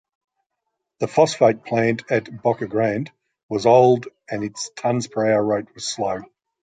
[0.97, 3.11] The phosphate plant at Boca Grande
[3.49, 6.21] was old and its tons-per-hour rate was slow.